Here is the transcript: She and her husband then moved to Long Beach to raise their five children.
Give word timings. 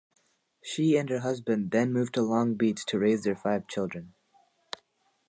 She 0.63 0.95
and 0.97 1.07
her 1.11 1.19
husband 1.19 1.69
then 1.69 1.93
moved 1.93 2.15
to 2.15 2.23
Long 2.23 2.55
Beach 2.55 2.87
to 2.87 2.97
raise 2.97 3.21
their 3.21 3.35
five 3.35 3.67
children. 3.67 4.15